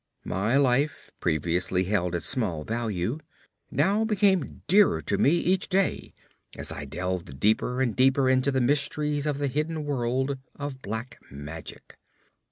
[0.25, 3.19] My life, previously held at small value,
[3.69, 6.15] now became dearer to me each day,
[6.57, 11.19] as I delved deeper and deeper into the mysteries of the hidden world of black
[11.29, 11.97] magic.